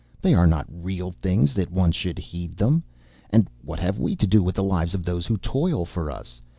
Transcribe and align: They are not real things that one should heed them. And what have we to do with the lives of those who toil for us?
They 0.19 0.33
are 0.33 0.47
not 0.47 0.65
real 0.71 1.11
things 1.11 1.53
that 1.53 1.69
one 1.69 1.91
should 1.91 2.17
heed 2.17 2.57
them. 2.57 2.81
And 3.29 3.47
what 3.61 3.77
have 3.77 3.99
we 3.99 4.15
to 4.15 4.25
do 4.25 4.41
with 4.41 4.55
the 4.55 4.63
lives 4.63 4.95
of 4.95 5.03
those 5.03 5.27
who 5.27 5.37
toil 5.37 5.85
for 5.85 6.09
us? 6.09 6.41